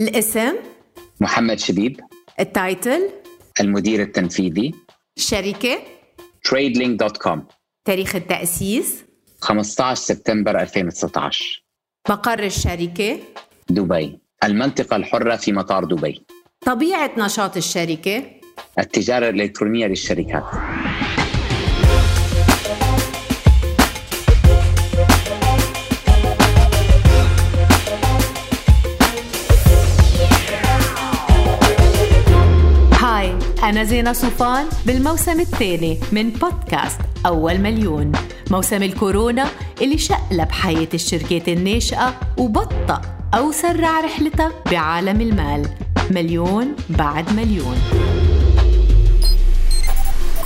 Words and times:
الاسم 0.00 0.54
محمد 1.20 1.58
شبيب. 1.58 2.00
التايتل 2.40 3.10
المدير 3.60 4.02
التنفيذي. 4.02 4.74
الشركة 5.16 5.78
tradelink.com 6.48 7.38
تاريخ 7.84 8.16
التأسيس. 8.16 9.04
15 9.40 9.94
سبتمبر 9.94 10.60
2019 10.60 11.64
مقر 12.10 12.42
الشركة. 12.44 13.18
دبي. 13.70 14.18
المنطقة 14.44 14.96
الحرة 14.96 15.36
في 15.36 15.52
مطار 15.52 15.84
دبي. 15.84 16.26
طبيعة 16.60 17.10
نشاط 17.18 17.56
الشركة. 17.56 18.24
التجارة 18.78 19.28
الإلكترونية 19.28 19.86
للشركات. 19.86 20.44
أنا 33.62 33.84
زينة 33.84 34.12
صوفان 34.12 34.66
بالموسم 34.86 35.40
الثاني 35.40 35.98
من 36.12 36.30
بودكاست 36.30 37.00
أول 37.26 37.58
مليون. 37.58 38.12
موسم 38.50 38.82
الكورونا 38.82 39.46
اللي 39.82 39.98
شقلب 39.98 40.50
حياة 40.50 40.88
الشركات 40.94 41.48
الناشئة 41.48 42.20
وبطأ 42.36 43.00
أو 43.34 43.52
سرع 43.52 44.00
رحلتها 44.00 44.52
بعالم 44.70 45.20
المال. 45.20 45.68
مليون 46.10 46.76
بعد 46.90 47.32
مليون. 47.32 47.76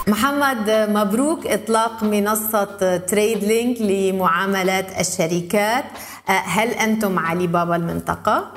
محمد 0.08 0.70
مبروك 0.70 1.46
إطلاق 1.46 2.04
منصة 2.04 2.96
تريد 2.96 3.44
لينك 3.44 3.80
لمعاملات 3.80 5.00
الشركات. 5.00 5.84
هل 6.26 6.68
أنتم 6.68 7.18
علي 7.18 7.46
بابا 7.46 7.76
المنطقة؟ 7.76 8.52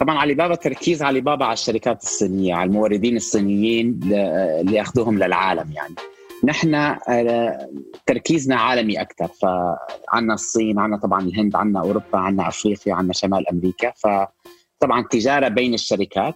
طبعا 0.00 0.18
علي 0.18 0.34
بابا 0.34 0.54
تركيز 0.54 1.02
علي 1.02 1.20
بابا 1.20 1.44
على 1.44 1.52
الشركات 1.52 2.02
الصينية 2.02 2.54
على 2.54 2.68
الموردين 2.68 3.16
الصينيين 3.16 4.00
لياخذوهم 4.62 5.18
للعالم 5.18 5.72
يعني. 5.72 5.94
نحن 6.44 6.74
آه، 6.74 7.68
تركيزنا 8.06 8.56
عالمي 8.56 9.00
أكثر 9.00 9.26
فعنا 9.28 10.34
الصين 10.34 10.78
عنا 10.78 10.96
طبعا 10.96 11.20
الهند 11.20 11.56
عنا 11.56 11.80
أوروبا 11.80 12.18
عنا 12.18 12.48
أفريقيا 12.48 12.94
عنا 12.94 13.12
شمال 13.12 13.48
أمريكا. 13.48 13.92
فطبعا 13.96 15.00
التجاره 15.00 15.48
بين 15.48 15.74
الشركات 15.74 16.34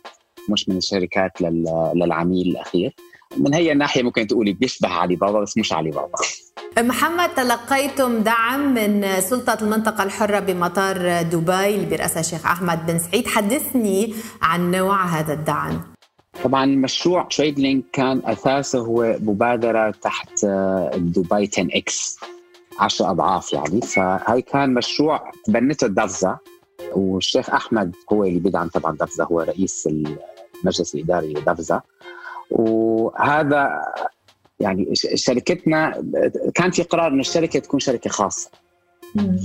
مش 0.51 0.69
من 0.69 0.77
الشركات 0.77 1.43
للعميل 1.95 2.49
الأخير. 2.49 2.95
من 3.37 3.55
هي 3.55 3.73
الناحية 3.73 4.03
ممكن 4.03 4.27
تقولي 4.27 4.53
بيشبه 4.53 4.89
علي 4.89 5.17
بابا 5.17 5.41
بس 5.41 5.59
مش 5.59 5.73
علي 5.73 5.91
بابا 5.91 6.19
محمد 6.79 7.35
تلقيتم 7.35 8.19
دعم 8.19 8.75
من 8.75 9.21
سلطة 9.21 9.59
المنطقة 9.63 10.05
الحرة 10.05 10.39
بمطار 10.39 11.23
دبي 11.23 11.87
برأسها 11.87 12.21
الشيخ 12.21 12.47
أحمد 12.47 12.87
بن 12.87 12.99
سعيد. 12.99 13.27
حدثني 13.27 14.15
عن 14.43 14.71
نوع 14.71 15.05
هذا 15.05 15.33
الدعم. 15.33 15.81
طبعا 16.45 16.67
مشروع 16.67 17.23
Trade 17.23 17.59
Link 17.59 17.85
كان 17.93 18.23
أساسه 18.25 18.79
هو 18.79 19.17
مبادرة 19.21 19.91
تحت 19.91 20.45
دبي 20.97 21.51
10 21.53 21.69
X 21.75 22.19
10 22.79 23.11
أضعاف 23.11 23.53
يعني. 23.53 23.81
فهي 23.81 24.43
كان 24.43 24.75
مشروع 24.75 25.31
تبنته 25.45 25.87
دفزة 25.87 26.39
والشيخ 26.93 27.51
أحمد 27.51 27.95
هو 28.13 28.25
اللي 28.25 28.39
بيدعم 28.41 28.69
طبعا 28.69 28.97
دفزة 28.97 29.25
هو 29.25 29.41
رئيس 29.41 29.89
المجلس 30.65 30.95
الإداري 30.95 31.33
لدفزة 31.33 31.83
وهذا 32.51 33.83
يعني 34.61 34.95
شركتنا 34.95 36.05
كان 36.55 36.71
في 36.71 36.83
قرار 36.83 37.13
إنه 37.13 37.21
الشركة 37.21 37.59
تكون 37.59 37.81
شركة 37.81 38.11
خاصة. 38.11 38.51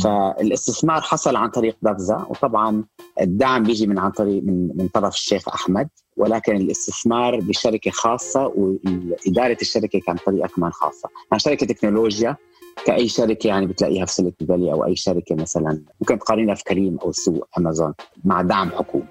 فالاستثمار 0.03 1.02
حصل 1.02 1.36
عن 1.36 1.50
طريق 1.50 1.78
دفزة 1.81 2.26
وطبعا 2.30 2.84
الدعم 3.22 3.64
بيجي 3.64 3.88
من 3.88 4.00
عن 4.00 4.12
طريق 4.12 4.44
من 4.44 4.70
من 4.76 4.88
طرف 4.88 5.14
الشيخ 5.14 5.50
أحمد 5.50 5.90
ولكن 6.18 6.56
الاستثمار 6.56 7.40
بشركة 7.40 7.92
خاصة 7.92 8.53
وإدارة 8.56 9.58
الشركة 9.62 10.00
كان 10.00 10.16
طريقة 10.26 10.48
كمان 10.48 10.72
خاصة، 10.72 11.09
يعني 11.31 11.40
شركة 11.40 11.66
تكنولوجيا 11.66 12.35
كأي 12.85 13.08
شركة 13.08 13.47
يعني 13.47 13.66
بتلاقيها 13.66 14.06
في 14.06 14.14
سيليكون 14.14 14.47
فالي 14.47 14.72
أو 14.72 14.85
أي 14.85 14.96
شركة 14.96 15.35
مثلا 15.35 15.81
ممكن 16.02 16.19
تقارنها 16.19 16.56
في 16.56 16.64
كريم 16.64 16.97
أو 16.97 17.12
سوق 17.12 17.47
أمازون 17.58 17.94
مع 18.24 18.41
دعم 18.41 18.69
حكومي. 18.69 19.06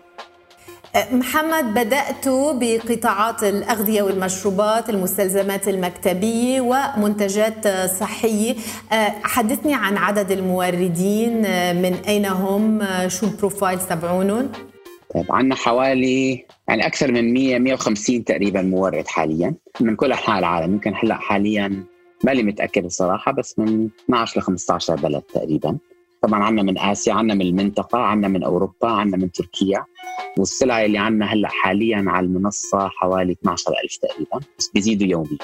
محمد 1.12 1.74
بدأت 1.74 2.28
بقطاعات 2.28 3.42
الأغذية 3.44 4.02
والمشروبات 4.02 4.90
المستلزمات 4.90 5.68
المكتبية 5.68 6.60
ومنتجات 6.60 7.68
صحية. 8.00 8.56
حدثني 9.22 9.74
عن 9.74 9.96
عدد 9.96 10.30
الموردين 10.30 11.40
من 11.82 11.94
أين 12.08 12.26
هم؟ 12.26 12.80
شو 13.08 13.26
البروفايل 13.26 13.78
تبعونهم؟ 13.80 14.48
طيب 15.14 15.32
عندنا 15.32 15.54
حوالي 15.54 16.46
يعني 16.68 16.86
أكثر 16.86 17.12
من 17.12 17.32
100 17.32 17.58
150 17.58 18.24
تقريبا 18.24 18.62
مورد 18.62 19.08
حاليا 19.08 19.54
من 19.80 19.96
كل 19.96 20.12
أنحاء 20.12 20.38
العالم. 20.38 20.72
يمكن 20.72 20.94
هلأ 21.02 21.14
حاليا 21.14 21.84
مالي 22.24 22.42
متأكد 22.42 22.84
الصراحة 22.84 23.32
بس 23.32 23.58
من 23.58 23.88
12 24.04 24.40
ل 24.40 24.42
15 24.42 24.96
بلد 24.96 25.22
تقريبا. 25.22 25.78
طبعا 26.22 26.44
عندنا 26.44 26.62
من 26.62 26.78
آسيا 26.78 27.12
عندنا 27.12 27.34
من 27.34 27.46
المنطقة 27.46 27.98
عندنا 27.98 28.28
من 28.28 28.42
أوروبا 28.42 28.88
عندنا 28.88 29.16
من 29.16 29.32
تركيا. 29.32 29.84
والسلع 30.38 30.84
اللي 30.84 30.98
عندنا 30.98 31.26
هلأ 31.26 31.48
حاليا 31.48 32.04
على 32.06 32.26
المنصة 32.26 32.88
حوالي 32.88 33.32
12000 33.32 33.96
تقريبا 33.96 34.40
بس 34.58 34.70
بيزيدوا 34.74 35.06
يوميا. 35.06 35.38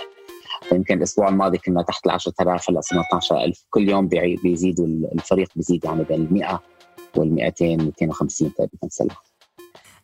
يمكن 0.72 0.98
الأسبوع 0.98 1.28
الماضي 1.28 1.58
كنا 1.58 1.82
تحت 1.82 2.06
ال 2.06 2.10
10000 2.10 2.70
هلأ 2.70 2.80
صرنا 2.80 3.02
12000 3.02 3.64
كل 3.70 3.88
يوم 3.88 4.08
بيزيدوا 4.42 4.86
الفريق 4.86 5.48
بيزيد 5.56 5.84
يعني 5.84 6.04
بين 6.04 6.20
ال 6.20 6.34
100 6.34 6.62
وال 7.16 7.34
200 7.34 7.76
250 7.76 8.54
تقريبا 8.54 8.88
سلعة. 8.88 9.16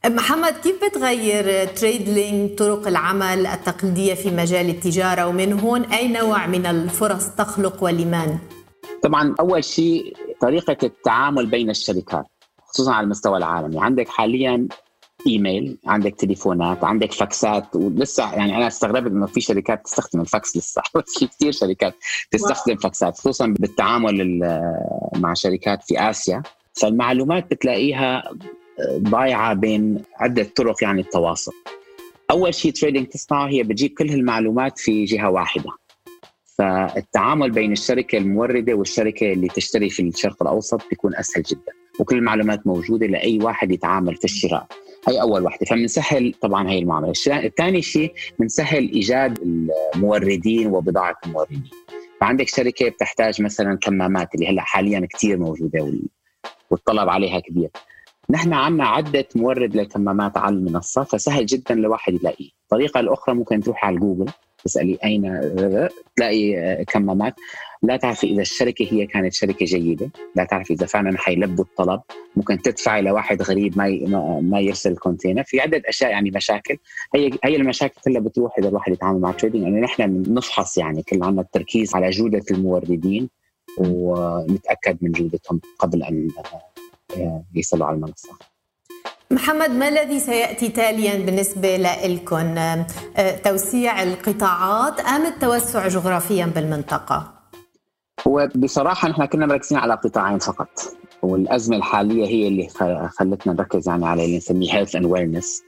محمد 0.06 0.52
كيف 0.52 0.84
بتغير 0.84 1.64
Trade 1.64 2.08
Link 2.08 2.58
طرق 2.58 2.88
العمل 2.88 3.46
التقليدية 3.46 4.14
في 4.14 4.30
مجال 4.30 4.68
التجارة؟ 4.68 5.26
ومن 5.26 5.52
هون 5.52 5.82
أي 5.84 6.08
نوع 6.08 6.46
من 6.46 6.66
الفرص 6.66 7.28
تخلق 7.28 7.84
ولمن؟ 7.84 8.38
طبعا 9.02 9.34
أول 9.40 9.64
شيء 9.64 10.16
طريقة 10.40 10.76
التعامل 10.82 11.46
بين 11.46 11.70
الشركات. 11.70 12.26
خصوصا 12.74 12.92
على 12.92 13.04
المستوى 13.04 13.38
العالمي 13.38 13.80
عندك 13.80 14.08
حاليا 14.08 14.68
إيميل 15.26 15.78
عندك 15.86 16.14
تليفونات 16.14 16.84
عندك 16.84 17.12
فاكسات 17.12 17.76
ولسه 17.76 18.34
يعني 18.34 18.56
أنا 18.56 18.66
استغربت 18.66 19.10
إنه 19.10 19.26
في 19.26 19.40
شركات 19.40 19.84
تستخدم 19.84 20.20
الفاكس 20.20 20.56
لسه. 20.56 20.82
بس 20.94 21.18
في 21.18 21.26
كثير 21.26 21.52
شركات 21.52 21.94
تستخدم 22.30 22.76
فاكسات 22.76 23.18
خصوصا 23.18 23.46
بالتعامل 23.46 24.38
مع 25.16 25.34
شركات 25.34 25.82
في 25.82 26.10
آسيا. 26.10 26.42
فالمعلومات 26.80 27.50
بتلاقيها 27.50 28.30
ضايعة 28.96 29.54
بين 29.54 30.02
عدة 30.16 30.44
طرق 30.56 30.84
يعني 30.84 31.00
التواصل. 31.00 31.52
أول 32.30 32.54
شيء 32.54 32.72
تريدنج 32.72 33.06
تصنعه 33.06 33.48
هي 33.48 33.62
بتجيب 33.62 33.90
كل 33.98 34.10
هالمعلومات 34.10 34.78
في 34.78 35.04
جهة 35.04 35.30
واحدة. 35.30 35.70
فالتعامل 36.58 37.50
بين 37.50 37.72
الشركة 37.72 38.18
الموردة 38.18 38.74
والشركة 38.74 39.32
اللي 39.32 39.48
تشتري 39.48 39.90
في 39.90 40.02
الشرق 40.02 40.42
الأوسط 40.42 40.80
بيكون 40.90 41.16
أسهل 41.16 41.42
جدا. 41.42 41.81
وكل 42.00 42.16
المعلومات 42.16 42.66
موجودة 42.66 43.06
لأي 43.06 43.38
واحد 43.42 43.72
يتعامل 43.72 44.16
في 44.16 44.24
الشراء. 44.24 44.66
هي 45.08 45.20
أول 45.20 45.44
وحده 45.44 45.66
فبنسهل 45.66 46.34
طبعا 46.40 46.70
هي 46.70 46.78
المعاملة. 46.78 47.12
الثاني 47.28 47.82
شيء 47.82 48.12
بنسهل 48.38 48.92
إيجاد 48.92 49.38
الموردين 49.94 50.66
وبضاعة 50.66 51.16
الموردين. 51.26 51.64
فعندك 52.20 52.48
شركة 52.48 52.88
بتحتاج 52.88 53.42
مثلا 53.42 53.78
كمامات 53.78 54.34
اللي 54.34 54.48
هلأ 54.48 54.62
حاليا 54.62 55.08
كثير 55.10 55.38
موجودة 55.38 55.92
والطلب 56.70 57.08
عليها 57.08 57.40
كبير. 57.40 57.70
نحن 58.30 58.52
عندنا 58.52 58.86
عدة 58.86 59.28
مورد 59.34 59.76
للكمامات 59.76 60.36
على 60.36 60.54
المنصة 60.54 61.04
فسهل 61.04 61.46
جدا 61.46 61.74
لواحد 61.74 62.14
يلاقيه. 62.14 62.48
الطريقة 62.62 63.00
الأخرى 63.00 63.34
ممكن 63.34 63.60
تروح 63.60 63.84
على 63.84 63.96
جوجل 63.96 64.30
تسألي 64.64 64.98
أين 65.04 65.50
تلاقي 66.16 66.84
كمامات. 66.84 67.34
لا 67.82 67.96
تعرفي 67.96 68.26
إذا 68.26 68.42
الشركة 68.42 68.88
هي 68.90 69.06
كانت 69.06 69.32
شركة 69.32 69.66
جيدة، 69.66 70.10
لا 70.36 70.44
تعرفي 70.44 70.72
إذا 70.72 70.86
فعلا 70.86 71.18
حيلبوا 71.18 71.64
الطلب، 71.64 72.00
ممكن 72.36 72.62
تدفعي 72.62 73.02
لواحد 73.02 73.42
غريب 73.42 73.78
ما 73.78 73.88
ما 74.40 74.60
يرسل 74.60 74.92
ال 74.92 74.97
container، 74.97 75.42
في 75.42 75.60
عدة 75.60 75.82
أشياء 75.86 76.10
يعني 76.10 76.30
مشاكل، 76.30 76.76
هي 77.14 77.30
هي 77.44 77.56
المشاكل 77.56 78.00
كلها 78.04 78.20
بتروح 78.20 78.58
إذا 78.58 78.68
الواحد 78.68 78.92
يتعامل 78.92 79.20
مع 79.20 79.32
Trade 79.32 79.47
Link، 79.47 79.62
يعني 79.62 79.80
نحن 79.80 80.22
نفحص 80.28 80.78
يعني 80.78 81.02
كل 81.02 81.22
عنا 81.22 81.40
التركيز 81.40 81.94
على 81.94 82.10
جودة 82.10 82.44
الموردين 82.50 83.28
ونتأكد 83.78 84.98
من 85.00 85.12
جودتهم 85.12 85.60
قبل 85.78 86.02
أن 86.02 86.28
يصلوا 87.54 87.86
على 87.86 87.96
المنصة. 87.96 88.30
محمد 89.30 89.70
ما 89.70 89.88
الذي 89.88 90.20
سيأتي 90.20 90.68
تاليا 90.68 91.26
بالنسبة 91.26 91.76
لكم 91.76 92.36
آه، 92.36 92.86
توسيع 93.44 94.02
القطاعات 94.02 95.00
أم 95.00 95.26
التوسع 95.26 95.88
جغرافيا 95.88 96.46
بالمنطقة؟ 96.46 97.41
هو 98.28 98.48
بصراحه 98.54 99.08
نحن 99.08 99.24
كنا 99.24 99.46
مركزين 99.46 99.78
على 99.78 99.94
قطاعين 99.94 100.38
فقط 100.38 100.68
والأزمة 101.22 101.76
الحالية 101.76 102.26
هي 102.26 102.48
اللي 102.48 102.68
خلتنا 103.18 103.52
نركز 103.52 103.88
يعني 103.88 104.06
على 104.06 104.24
اللي 104.24 104.36
نسميه 104.36 104.74
health 104.74 104.96
and 104.96 105.04
wellness 105.04 105.62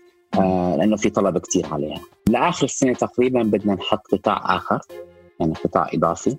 لأنه 0.79 0.97
في 0.97 1.11
طلب 1.11 1.39
كثير 1.39 1.67
عليها. 1.73 2.01
لآخر 2.29 2.65
السنة 2.65 2.93
تقريبا 2.93 3.43
بدنا 3.43 3.75
نحط 3.75 4.07
قطاع 4.13 4.57
آخر 4.57 4.81
يعني 5.41 5.55
قطاع 5.65 5.91
إضافي 5.95 6.37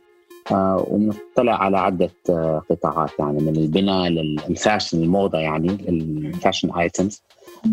آه 0.51 0.85
ونطلع 0.89 1.63
على 1.63 1.77
عدة 1.77 2.09
آه 2.29 2.61
قطاعات 2.69 3.09
يعني 3.19 3.41
من 3.41 3.55
البناء 3.55 4.07
لل 4.09 4.30
fashion 4.30 5.03
الموضة 5.03 5.37
يعني 5.37 5.69
ال 5.69 5.82
fashion 5.82 6.71
items 6.71 7.21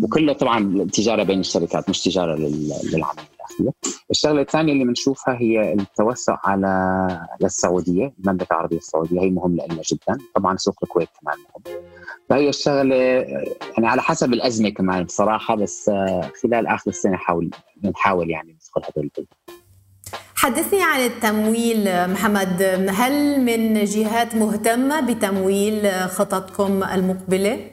وكله 0.03 0.33
طبعا 0.33 0.87
تجارة 0.93 1.23
بين 1.23 1.39
الشركات 1.39 1.89
مش 1.89 2.01
تجارة 2.03 2.35
للعميل 2.35 3.25
الاخير. 3.59 4.03
الشغلة 4.11 4.41
الثانية 4.41 4.73
اللي 4.73 4.83
بنشوفها 4.85 5.37
هي 5.39 5.73
التوسع 5.73 6.37
على 6.43 7.27
للسعوديه، 7.41 8.13
المملكة 8.19 8.53
العربية 8.53 8.77
السعودية 8.77 9.21
هي 9.21 9.29
مهمه 9.29 9.65
لنا 9.65 9.81
جدا، 9.91 10.17
طبعا 10.35 10.57
سوق 10.57 10.75
الكويت 10.83 11.09
كمان 11.21 11.37
مهم. 11.37 11.81
فهي 12.29 12.49
الشغلة 12.49 12.95
يعني 12.95 13.87
على 13.87 14.01
حسب 14.01 14.33
الأزمة 14.33 14.69
كمان 14.69 15.03
بصراحة 15.03 15.55
بس 15.55 15.89
خلال 16.43 16.67
آخر 16.67 16.89
السنة 16.89 17.17
حاول 17.17 17.49
بنحاول 17.77 18.29
يعني 18.29 18.53
ندخل 18.53 18.91
هذول 18.91 19.09
البلد. 19.17 19.27
حدثني 20.35 20.83
عن 20.83 20.99
التمويل 20.99 22.09
محمد 22.11 22.61
هل 22.89 23.41
من 23.41 23.83
جهات 23.83 24.35
مهتمة 24.35 25.01
بتمويل 25.01 25.91
خططكم 25.91 26.83
المقبلة؟ 26.83 27.69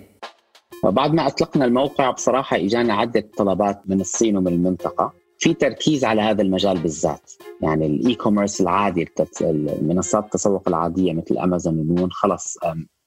بعد 0.84 1.14
ما 1.14 1.26
أطلقنا 1.26 1.64
الموقع 1.64 2.10
بصراحة 2.10 2.56
إجانا 2.56 2.94
عدة 2.94 3.28
طلبات 3.36 3.82
من 3.86 4.00
الصين 4.00 4.36
ومن 4.36 4.48
المنطقة 4.48 5.12
في 5.40 5.54
تركيز 5.54 6.04
على 6.04 6.22
هذا 6.22 6.42
المجال 6.42 6.78
بالذات. 6.78 7.32
يعني 7.62 7.86
ال 7.86 8.14
e-commerce 8.14 8.60
العادي 8.60 9.08
المنصات 9.40 10.24
التسوق 10.24 10.68
العادية 10.68 11.12
مثل 11.12 11.38
امازون 11.38 11.78
ونون 11.78 12.12
خلص 12.12 12.58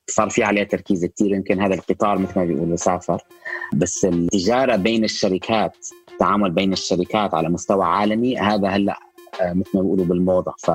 صار 0.10 0.30
في 0.30 0.44
عليها 0.44 0.64
تركيز 0.64 1.06
كثير 1.06 1.32
يمكن 1.32 1.62
هذا 1.62 1.74
القطار 1.74 2.18
مثل 2.18 2.40
ما 2.40 2.46
بيقولوا 2.46 2.76
سافر. 2.76 3.22
بس 3.74 4.06
التجارة 4.06 4.76
بين 4.76 5.04
الشركات 5.04 5.88
التعامل 6.12 6.52
بين 6.52 6.74
الشركات 6.74 7.34
على 7.34 7.50
مستوى 7.50 7.86
عالمي 7.86 8.38
هذا 8.38 8.68
هلأ 8.68 9.00
آه، 9.42 9.54
مثل 9.54 9.70
ما 9.74 9.82
بيقولوا 9.82 10.06
بالموضة. 10.06 10.54
ف 10.58 10.72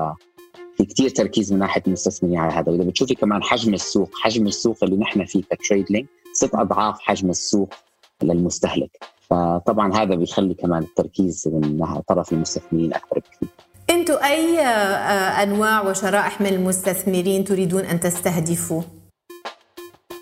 في 0.76 0.84
كثير 0.84 1.08
تركيز 1.08 1.52
من 1.52 1.58
ناحية 1.58 1.82
المستثمرين 1.86 2.38
على 2.38 2.52
هذا. 2.52 2.72
وإذا 2.72 2.84
بتشوفي 2.84 3.14
كمان 3.14 3.42
حجم 3.42 3.74
السوق 3.74 4.10
حجم 4.14 4.46
السوق 4.46 4.76
اللي 4.82 4.96
نحن 4.96 5.24
فيه 5.24 5.42
كتريد 5.42 5.90
لينك 5.90 6.08
ست 6.32 6.54
أضعاف 6.54 7.00
حجم 7.00 7.30
السوق 7.30 7.74
للمستهلك. 8.22 9.17
فطبعا 9.30 9.94
هذا 9.94 10.14
بيخلي 10.14 10.54
كمان 10.54 10.82
التركيز 10.82 11.48
من 11.52 12.00
طرف 12.08 12.32
المستثمرين 12.32 12.94
أكبر 12.94 13.18
بكثير 13.18 13.48
أنتم 13.90 14.14
أي 14.24 14.60
آه، 14.60 15.42
أنواع 15.42 15.90
وشرائح 15.90 16.40
من 16.40 16.46
المستثمرين 16.46 17.44
تريدون 17.44 17.84
أن 17.84 18.00
تستهدفوا؟ 18.00 18.82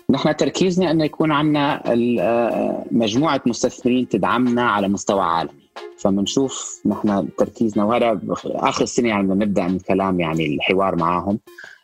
نحن 0.09 0.35
تركيزنا 0.35 0.91
انه 0.91 1.05
يكون 1.05 1.31
عندنا 1.31 1.83
آه، 2.19 2.85
مجموعة 2.91 3.41
مستثمرين 3.45 4.09
تدعمنا 4.09 4.69
على 4.69 4.87
مستوى 4.87 5.21
عالمي 5.21 5.67
فبنشوف 5.97 6.81
نحن 6.85 7.27
تركيزنا 7.37 7.83
وهذا 7.83 8.19
آخر 8.45 8.83
السنة 8.83 9.09
يعني 9.09 9.27
نبدا 9.27 9.67
من 9.67 9.79
كلام 9.79 10.19
يعني 10.19 10.45
الحوار 10.45 10.95
معهم 10.95 11.39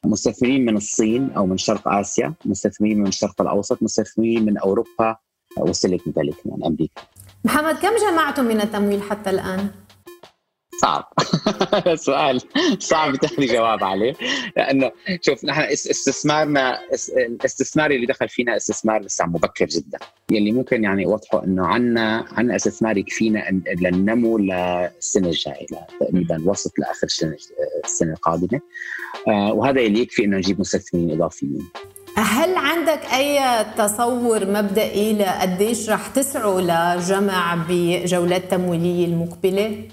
مستثمرين 0.05 0.65
من 0.65 0.77
الصين 0.77 1.31
أو 1.31 1.45
من 1.45 1.57
شرق 1.57 1.87
آسيا، 1.87 2.33
مستثمرين 2.45 2.99
من 2.99 3.07
الشرق 3.07 3.41
الأوسط، 3.41 3.83
مستثمرين 3.83 4.45
من 4.45 4.57
أوروبا 4.57 5.17
وسيليكون 5.57 6.13
فالي 6.13 6.31
كمان 6.43 6.63
أمريكا. 6.63 7.01
محمد 7.45 7.75
كم 7.75 7.95
جمعتم 7.95 8.45
من 8.45 8.61
التمويل 8.61 9.01
حتى 9.01 9.29
الآن؟ 9.29 9.69
صعب. 10.81 11.13
سؤال 12.07 12.41
صعب 12.79 13.15
تاخذي 13.15 13.45
جواب 13.45 13.83
عليه. 13.83 14.13
لأنه 14.57 14.91
شوف 15.21 15.45
نحن 15.45 15.61
استثمارنا 15.61 16.79
الاستثمار 17.17 17.91
اللي 17.91 18.05
دخل 18.05 18.29
فينا 18.29 18.55
استثمار 18.55 19.01
لسه 19.01 19.25
مبكر 19.25 19.65
جدا. 19.65 19.99
يلي 20.31 20.51
ممكن 20.51 20.83
يعني 20.83 21.05
اوضحه 21.05 21.43
إنه 21.43 21.65
عندنا 21.67 22.25
عندنا 22.31 22.55
استثمار 22.55 22.97
يكفينا 22.97 23.61
للنمو 23.81 24.37
للسنة 24.37 25.27
الجاية 25.27 25.65
تقريبا 25.99 26.43
وسط 26.45 26.79
لآخر 26.79 27.07
السنة 27.07 27.35
السنة 27.85 28.13
القادمة. 28.13 28.61
آه، 29.27 29.53
وهذا 29.53 29.81
اللي 29.81 29.99
يكفي 29.99 30.25
إنه 30.25 30.37
نجيب 30.37 30.59
مستثمرين 30.59 31.11
إضافيين. 31.11 31.69
هل 32.33 32.55
عندك 32.55 32.99
أي 33.13 33.39
تصور 33.77 34.45
مبدئي 34.45 35.13
لقديش 35.13 35.89
رح 35.89 36.07
تسعوا 36.07 36.61
لجمع 36.61 37.65
بجولات 37.69 38.51
تمويلية 38.51 39.05
المقبلة؟ 39.05 39.87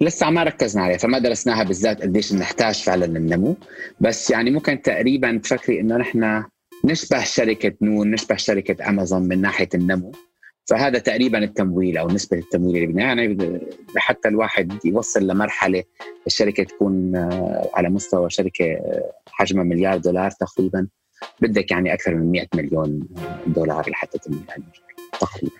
لسه 0.00 0.30
ما 0.30 0.42
ركزنا 0.42 0.82
عليها 0.82 0.98
فما 0.98 1.18
درسناها 1.18 1.62
بالذات 1.64 2.02
قديش 2.02 2.32
نحتاج 2.32 2.82
فعلا 2.82 3.04
النمو 3.04 3.56
بس 4.00 4.30
يعني 4.30 4.50
ممكن 4.50 4.82
تقريبا 4.82 5.40
تفكري 5.42 5.80
إنه 5.80 5.96
نحن 5.96 6.44
نشبه 6.84 7.24
شركة 7.24 7.72
نون 7.82 8.10
نشبه 8.10 8.36
شركة 8.36 8.88
أمازون 8.88 9.22
من 9.22 9.40
ناحية 9.40 9.68
النمو. 9.74 10.12
فهذا 10.64 10.98
تقريبا 10.98 11.38
التمويل 11.38 11.98
أو 11.98 12.08
نسبة 12.08 12.38
التمويل 12.38 12.76
اللي 12.76 12.86
بدنا 12.86 13.02
يعني 13.02 13.60
حتى 13.96 14.28
الواحد 14.28 14.72
يوصل 14.84 15.26
لمرحلة 15.26 15.82
الشركة 16.26 16.62
تكون 16.62 17.16
آه، 17.16 17.70
على 17.74 17.88
مستوى 17.88 18.30
شركة 18.30 18.64
آه، 18.64 19.12
حجمها 19.30 19.64
مليار 19.64 19.98
دولار 19.98 20.30
تقريبا. 20.30 20.86
بدك 21.40 21.70
يعني 21.70 21.94
أكثر 21.94 22.14
من 22.14 22.32
100 22.32 22.46
مليون 22.54 23.08
دولار 23.46 23.90
لحتى 23.90 24.18
تمويل 24.18 24.44
تقريبا. 25.20 25.56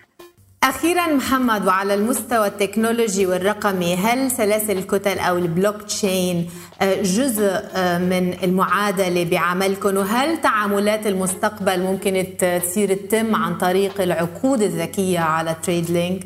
أخيرا 0.63 1.07
محمد 1.07 1.67
وعلى 1.67 1.93
المستوى 1.93 2.47
التكنولوجي 2.47 3.25
والرقمي 3.25 3.95
هل 3.95 4.31
سلاسل 4.31 4.77
الكتل 4.77 5.19
أو 5.19 5.37
البلوك 5.37 5.81
تشين 5.81 6.49
آه، 6.81 7.01
جزء 7.01 7.51
آه، 7.75 7.97
من 7.97 8.33
المعادلة 8.43 9.23
بعملكم؟ 9.23 9.97
وهل 9.97 10.41
تعاملات 10.41 11.07
المستقبل 11.07 11.79
ممكن 11.79 12.25
تصير 12.37 12.93
تتم 12.93 13.35
عن 13.35 13.57
طريق 13.57 14.01
العقود 14.01 14.61
الذكية 14.61 15.19
على 15.19 15.55
Trade 15.63 15.91
Link؟ 15.91 16.23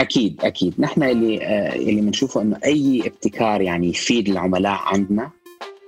أكيد 0.00 0.40
أكيد. 0.44 0.74
نحن 0.78 1.02
اللي 1.02 1.44
آه، 1.44 1.74
اللي 1.74 2.00
بنشوفه 2.00 2.42
إنه 2.42 2.58
أي 2.64 3.02
ابتكار 3.06 3.60
يعني 3.60 3.88
يفيد 3.88 4.28
العملاء 4.28 4.80
عندنا 4.84 5.30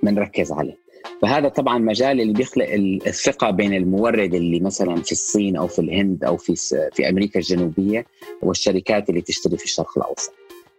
بنركز 0.03 0.51
عليه. 0.51 0.82
فهذا 1.23 1.49
طبعا 1.49 1.77
مجال 1.77 2.21
اللي 2.21 2.33
بيخلق 2.33 2.67
الثقة 3.07 3.51
بين 3.51 3.73
المورد 3.73 4.33
اللي 4.33 4.59
مثلا 4.59 4.95
في 4.95 5.11
الصين 5.11 5.57
أو 5.57 5.67
في 5.67 5.79
الهند 5.79 6.23
أو 6.23 6.37
في 6.37 6.55
في 6.93 7.09
أمريكا 7.09 7.39
الجنوبية 7.39 8.05
والشركات 8.41 9.09
اللي 9.09 9.21
تشتري 9.21 9.57
في 9.57 9.65
الشرق 9.65 9.97
الأوسط. 9.97 10.33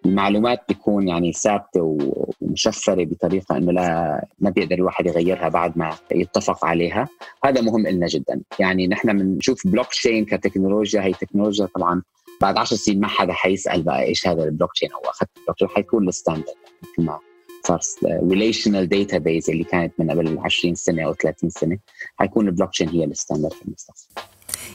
المعلومات 0.07 0.61
بيكون 0.69 1.09
يعني 1.09 1.33
ثابتة 1.33 1.97
ومشفرة 2.41 3.05
بطريقة 3.05 3.57
إنه 3.57 3.73
لا 3.73 4.27
ما 4.39 4.51
بيقدر 4.51 4.75
الواحد 4.75 5.07
يغيرها 5.07 5.49
بعد 5.49 5.79
ما 5.79 5.91
يتفق 6.13 6.65
عليها، 6.65 7.09
هذا 7.45 7.61
مهم 7.61 7.87
لنا 7.87 8.07
جدا، 8.07 8.41
يعني 8.59 8.87
نحن 8.87 9.19
بنشوف 9.19 9.67
بلوك 9.67 9.87
تشين 9.87 10.25
كتكنولوجيا. 10.25 11.03
هي 11.03 11.13
تكنولوجيا 11.13 11.67
طبعا 11.67 12.03
بعد 12.41 12.59
10 12.59 12.77
سنين 12.77 13.01
ما 13.01 13.09
حدا 13.09 13.33
حيسأل 13.33 13.83
بقى 13.83 14.03
إيش 14.03 14.29
هذا 14.29 14.45
البلوك 14.45 14.73
تشين 14.73 14.93
أو 14.93 15.11
أخذت 15.11 15.31
البلوك 15.37 15.57
تشين 15.57 15.69
حيكون 15.69 16.09
ال 16.09 16.14
standard 16.14 16.55
مثل 16.83 17.07
ما 17.07 17.19
صار 17.67 17.81
relational 18.05 18.89
database 18.89 19.51
اللي 19.51 19.65
كانت 19.65 19.93
من 19.99 20.11
قبل 20.11 20.39
20 20.39 20.75
سنة 20.75 21.05
أو 21.05 21.15
30 21.15 21.51
سنة 21.51 21.79
حيكون 22.17 22.47
البلوك 22.49 22.71
تشين 22.71 22.89
هي 22.89 23.05
ال 23.05 23.10
standard 23.10 23.53
في 23.53 23.63
المستقبل. 23.65 24.27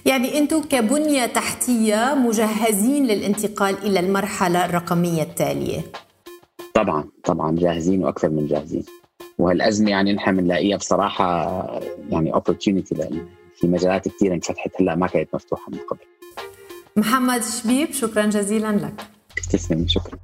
يعني 0.05 0.37
أنتم 0.37 0.61
كبنية 0.61 1.25
تحتية 1.25 2.13
مجهزين 2.13 3.07
للانتقال 3.07 3.77
إلى 3.77 3.99
المرحلة 3.99 4.65
الرقمية 4.65 5.21
التالية. 5.21 5.81
طبعا 6.73 7.09
طبعا 7.23 7.55
جاهزين 7.55 8.03
وأكثر 8.03 8.29
من 8.29 8.47
جاهزين. 8.47 8.85
وهالأزمة 9.37 9.89
يعني 9.91 10.13
نحن 10.13 10.37
بنلاقيها 10.37 10.77
بصراحة 10.77 11.45
يعني 12.09 12.33
opportunity 12.33 12.95
في 13.55 13.67
مجالات 13.67 14.07
كثيره 14.07 14.33
انفتحت 14.33 14.71
هلأ 14.81 14.95
ما 14.95 15.07
كانت 15.07 15.35
مفتوحة 15.35 15.71
من 15.71 15.77
قبل. 15.77 15.99
محمد 16.95 17.43
شبيب 17.43 17.91
شكرا 17.91 18.25
جزيلا 18.25 18.71
لك. 18.71 19.01
تسلم 19.51 19.87
شكرا. 19.87 20.19